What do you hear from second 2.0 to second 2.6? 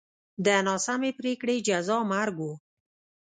مرګ و.